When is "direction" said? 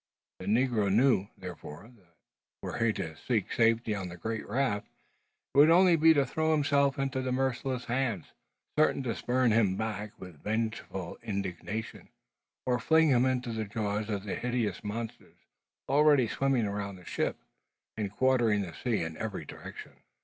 19.45-19.91